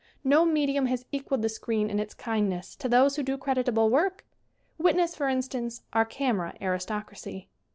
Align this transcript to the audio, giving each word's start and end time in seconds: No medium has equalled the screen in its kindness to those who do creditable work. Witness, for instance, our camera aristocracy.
No 0.23 0.45
medium 0.45 0.87
has 0.87 1.05
equalled 1.11 1.43
the 1.43 1.47
screen 1.47 1.87
in 1.87 1.99
its 1.99 2.15
kindness 2.15 2.75
to 2.77 2.89
those 2.89 3.15
who 3.17 3.21
do 3.21 3.37
creditable 3.37 3.91
work. 3.91 4.25
Witness, 4.79 5.15
for 5.15 5.29
instance, 5.29 5.83
our 5.93 6.05
camera 6.05 6.55
aristocracy. 6.59 7.49